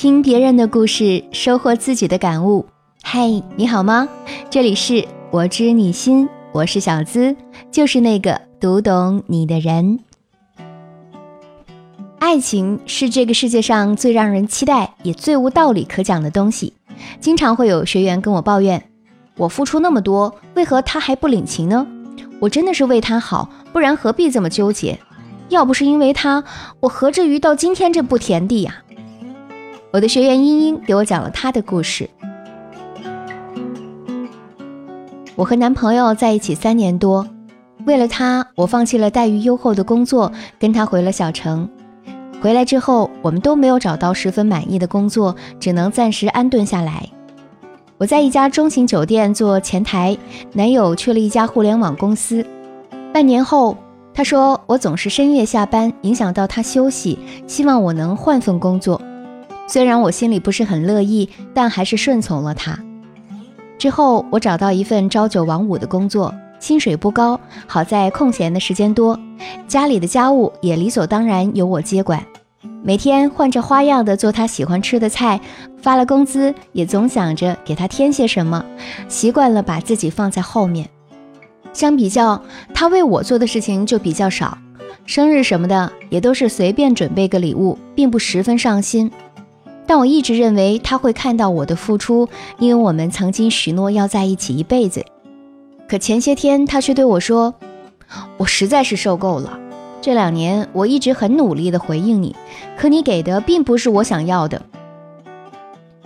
[0.00, 2.66] 听别人的故事，收获自己的感悟。
[3.02, 4.08] 嗨，你好吗？
[4.48, 7.34] 这里是我知你心，我是小资，
[7.72, 9.98] 就是那个读懂你的人。
[12.20, 16.74] 爱情是这个世界上最让人期待，也最无道理可讲的东西。
[17.18, 18.88] 经常会有学员跟我抱怨：
[19.36, 21.84] 我付出那么多，为何他还不领情呢？
[22.38, 25.00] 我真的是为他好，不然何必这么纠结？
[25.48, 26.44] 要不是因为他，
[26.78, 28.84] 我何至于到今天这步田地呀？
[29.90, 32.08] 我的学员茵茵给我讲了她的故事。
[35.34, 37.26] 我和男朋友在一起三年多，
[37.86, 41.66] 为了他，我放弃了待遇优厚的工作，跟他回了小城。
[42.40, 47.08] 回来之后，我们都没有找到十分满意的工作，只能暂时安顿下来。
[47.96, 50.16] 我在一家中型酒店做前台，
[50.52, 52.44] 男友去了一家互联网公司。
[53.12, 53.76] 半年后，
[54.12, 59.00] 他说我总是深夜下班，影响到他休息，希望我能换份工作。
[59.68, 62.78] 虽然我心里不是很乐意，但还是顺从了他。
[63.78, 69.20] 之后，我找到一份朝九晚五的工作，薪水不高，好在空闲的时间多，
[69.68, 72.24] 家里的家务也理所当然由我接管。
[72.82, 75.38] 每天换着花样的做他喜欢吃的菜，
[75.82, 78.64] 发了工资也总想着给他添些什么，
[79.06, 80.88] 习惯了把自己放在后面。
[81.74, 82.42] 相比较，
[82.72, 84.56] 他为我做的事情就比较少，
[85.04, 89.10] 生日什么的也都是随便准备个礼物，并不十分上心。
[89.88, 95.02] 但我一直认为他会看到我的付出，因为我们曾经许诺要在一起一辈子。
[95.88, 97.54] 可前些天他却对我说
[98.36, 99.58] ：“我实在是受够了，
[100.02, 102.36] 这两年我一直很努力的回应你，
[102.76, 104.60] 可你给的并不是我想要的。”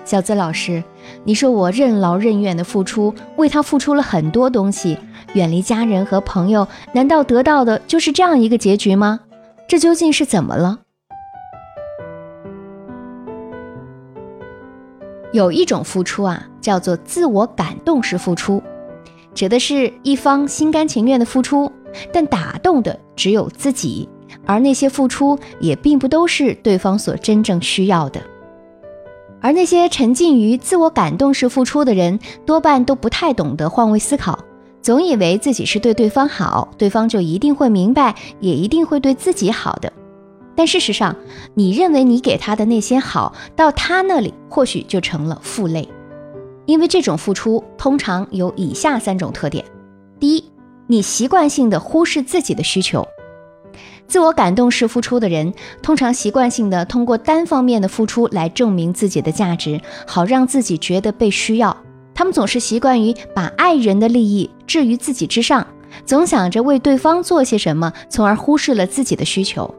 [0.07, 0.85] 小资老师，
[1.25, 4.97] 你说我任劳任怨的付出，为他付出了很多东西，
[5.33, 9.19] 远离家人和朋友，难道得到的就是这样一个结局吗？
[9.67, 10.79] 这究竟是怎么了？
[15.33, 18.63] 有一种付出啊，叫做自我感动式付出，
[19.35, 21.73] 指的是一方心甘情愿的付出，
[22.13, 24.09] 但打动的只有自己，
[24.45, 28.21] 而那些付出也并不都是对方所真正需要的。
[29.41, 34.39] 而那些沉浸于自我感动式付出的人，多半都不太懂得换位思考，
[34.83, 39.93] 总以为自己是对对方好，对方就一定会明白，也一定会对自己好的。
[40.55, 41.17] 但事实上，
[41.55, 45.89] 你认为你给他的那些好，到他那里或许就成了负累，
[46.67, 49.65] 因为这种付出通常有以下三种特点：
[50.21, 50.45] 第一，
[50.87, 53.07] 你习惯性的忽视自己的需求。
[54.07, 61.75] 自我感动式付出的人，通常习惯性的通过单方面的付出来证明自己的价值，好让自己觉得被需要。
[62.15, 65.67] 他们总是习惯于把爱人的利益置于自己之上，
[66.05, 69.75] 总想着为对方做些什么，从而忽视了自己的需求。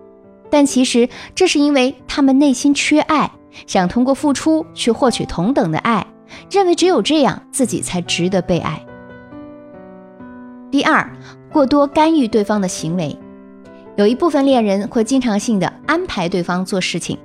[0.54, 3.32] 但其实这是因为他们内心缺爱，
[3.66, 6.06] 想通过付出去获取同等的爱，
[6.52, 8.86] 认为只有这样自己才值得被爱。
[10.70, 11.12] 第二，
[11.52, 13.18] 过多干预对方的行为，
[13.96, 17.18] 有一部分恋人会经常性的安排对方做事情，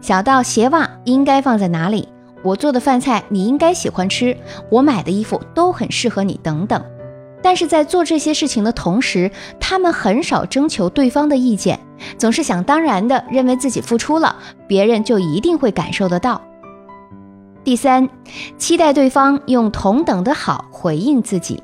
[0.00, 2.08] 小到鞋袜应该放在哪里，
[2.42, 4.36] 我做的饭菜你应该喜欢吃，
[4.68, 6.84] 我买的衣服都很适合你等等。
[7.42, 11.78] 但是在做这些事情的同时，他们很少征求对方的意见，
[12.16, 14.36] 总是想当然的认为自己付出了，
[14.66, 16.40] 别人就一定会感受得到。
[17.64, 18.08] 第三，
[18.58, 21.62] 期待对方用同等的好回应自己。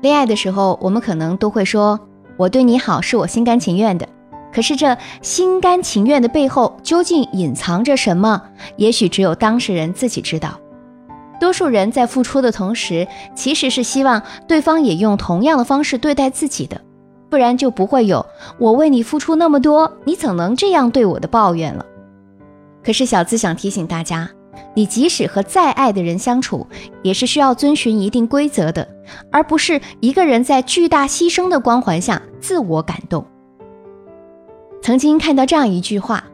[0.00, 1.98] 恋爱的时候，我们可能都会说
[2.36, 4.08] ：“我对你好是我心甘情愿的。”
[4.54, 8.40] 可是这心甘情愿的背后究竟隐藏着什么？
[8.76, 10.58] 也许只有当事人自己知道。
[11.40, 16.80] 多数人在付出的同时，其实是希望对方也用同样的方式对待自己的，
[17.30, 18.24] 不然就不会有
[18.58, 21.84] “我为你付出那么多，你怎能这样对我”的抱怨了。
[22.82, 24.28] 可是小资想提醒大家，
[24.74, 26.66] 你即使和再爱的人相处，
[27.02, 28.88] 也是需要遵循一定规则的，
[29.30, 33.24] 而不是一个人在巨大牺牲的光环下自我感动。
[34.82, 36.24] 曾经看到这样一句话。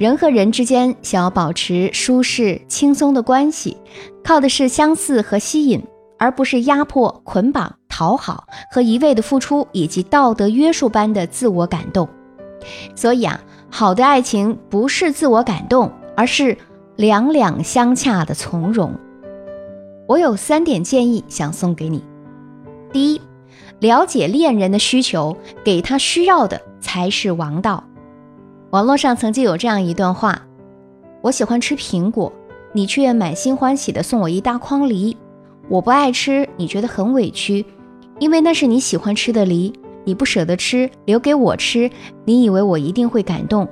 [0.00, 3.76] 人和人之间想要保持舒适轻松的关系，
[4.24, 5.84] 靠的是相似和吸引，
[6.18, 12.08] 而不是压迫、捆绑、讨好和一味的付出，以及道德约束般的自我感动。
[12.96, 13.38] 所以啊，
[13.68, 16.56] 好的爱情不是自我感动，而是
[16.96, 18.94] 两两相洽的从容。
[20.08, 22.02] 我有三点建议想送给你：
[22.90, 23.20] 第一，
[23.80, 27.84] 了解恋人的需求，给他需要的才是王道。
[28.70, 30.46] 网络上曾经有这样一段话：
[31.22, 32.32] 我喜欢吃苹果，
[32.72, 35.16] 你却满心欢喜的送我一大筐梨。
[35.68, 37.66] 我不爱吃，你觉得很委屈，
[38.20, 39.72] 因为那是你喜欢吃的梨，
[40.04, 41.90] 你不舍得吃，留给我吃，
[42.24, 43.66] 你以为我一定会感动，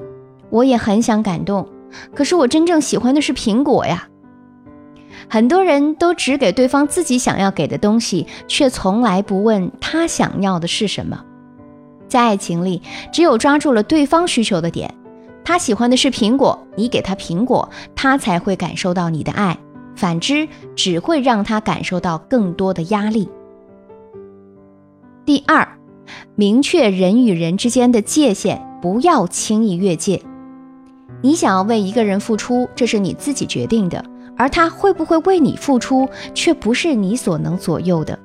[0.50, 1.68] 我也很想感动，
[2.12, 4.08] 可是我真正喜欢的是苹果呀。
[5.30, 11.24] 很多人都只给对方自己想要给的东西，却从来不问他想要的是什么。
[12.08, 12.80] 在爱情里，
[13.12, 14.92] 只有抓住了对方需求的点，
[15.44, 19.56] 他喜欢的是苹果，你给他苹果，他才会感受到你的爱；
[19.94, 23.28] 反之，只会让他感受到更多的压力。
[25.24, 25.68] 第二，
[26.34, 30.22] 明确人与人之间的界限，不要轻易越界。
[31.20, 34.04] 你想要为一个人付出，这是你自己决定的。
[34.40, 38.16] 而他会不会为你付出，却不是你所能左右的。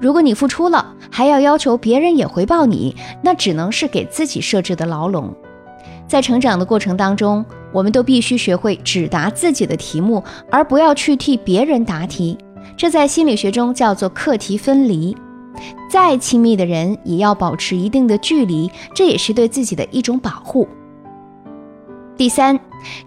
[0.00, 5.32] 如果你付出了，还要要求别人也回报你，那只能是给自己设置的牢笼。
[6.08, 12.36] 在成长的过程当中，我们都必须学会只答自己的题目，而不要去替别人答题。
[12.76, 15.14] 这在心理学中叫做课题分离。
[15.90, 20.66] 再亲密的人，也要保持一定的距离，这也是对自己的一种保护。
[22.16, 22.58] 第三，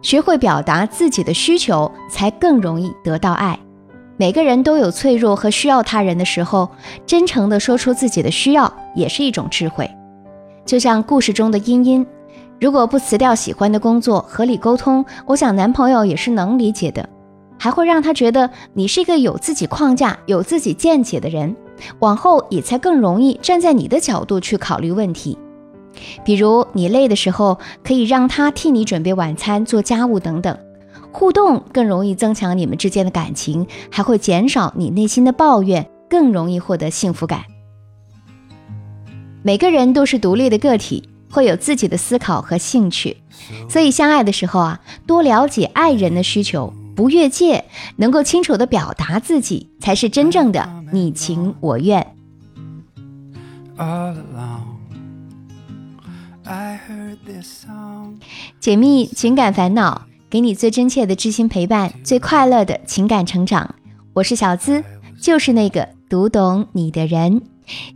[0.02, 3.60] 学会表达自己的需求，才更容易得到爱。
[4.24, 6.70] 每个人都有脆弱和需要他人的时候，
[7.06, 9.92] 真诚地说出自己的需要，也是一种智慧。
[10.66, 12.08] 就像故事中的茵茵，
[12.58, 17.10] 如果不辞掉喜欢的工作，合理沟通，我想男朋友也是能理解的，
[17.60, 21.54] 还会让他觉得你是一个有自己框架、有自己见解的人，
[22.00, 25.38] 往后也才更容易站在你的角度去考虑问题。
[26.24, 30.58] 比如你累的时候，可以让他替你准备晚餐、做家务等等，
[31.14, 37.44] 互动更容易增强你们之间的感情，还会减少你内心的抱怨，更容易获得幸福感。
[39.44, 43.18] 每个人都是独立的个体，会有自己的思考和兴趣，
[43.70, 47.66] 所以相爱的时候啊，多了解爱人的需求，不越界，
[47.98, 52.16] 能够清楚的表达自己，才是真正的你情我愿。
[58.60, 60.04] 解密情感烦恼，
[60.34, 63.76] 给你最真切的知心陪伴，最快乐的情感成长。
[64.14, 64.84] 我是小资，
[65.22, 67.40] 就是那个读懂你的人。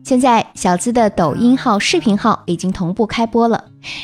[0.04, 3.64] 现在小资的抖音号、视频号已经同步开播了，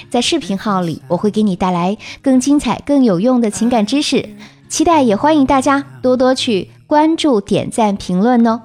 [0.09, 4.27] 在视频号里，我会给你带来更精彩、更有用的情感知识，
[4.67, 8.63] 期待也欢迎大家多多去关注、点赞、评论哦。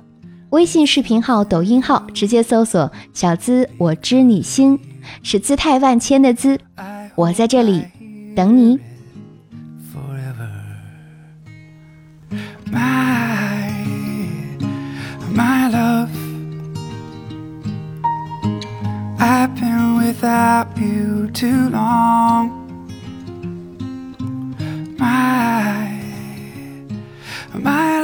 [0.49, 4.81] 微信视频号、抖音号直接搜索“小资我知你心”。
[5.23, 6.59] 是姿态万千的姿，
[7.15, 7.85] 我在这里
[8.35, 8.79] 等你。
[12.70, 13.70] my,
[15.31, 16.11] my love.
[19.20, 22.50] I've been without you too long.
[24.99, 25.91] My,
[27.55, 27.97] my